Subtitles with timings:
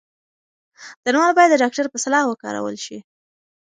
[1.05, 2.97] درمل باید د ډاکتر په سلا وکارول شي.